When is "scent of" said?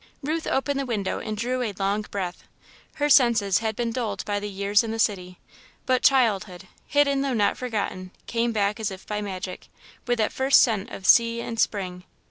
10.63-11.05